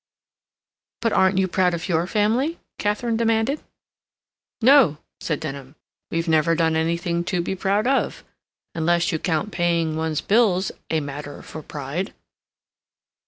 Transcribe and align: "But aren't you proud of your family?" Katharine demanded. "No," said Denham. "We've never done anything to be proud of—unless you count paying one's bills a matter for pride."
"But 1.01 1.13
aren't 1.13 1.37
you 1.37 1.47
proud 1.47 1.75
of 1.75 1.87
your 1.87 2.07
family?" 2.07 2.57
Katharine 2.79 3.17
demanded. 3.17 3.63
"No," 4.59 4.97
said 5.19 5.39
Denham. 5.39 5.75
"We've 6.09 6.27
never 6.27 6.55
done 6.55 6.75
anything 6.75 7.23
to 7.25 7.39
be 7.39 7.53
proud 7.55 7.85
of—unless 7.85 9.11
you 9.11 9.19
count 9.19 9.51
paying 9.51 9.95
one's 9.95 10.21
bills 10.21 10.71
a 10.89 11.01
matter 11.01 11.43
for 11.43 11.61
pride." 11.61 12.15